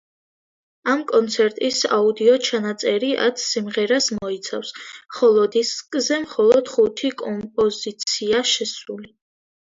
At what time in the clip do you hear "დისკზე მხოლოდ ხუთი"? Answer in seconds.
5.57-7.11